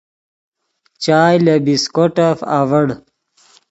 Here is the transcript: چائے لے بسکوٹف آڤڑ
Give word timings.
چائے 1.03 1.37
لے 1.45 1.55
بسکوٹف 1.65 2.37
آڤڑ 2.57 2.87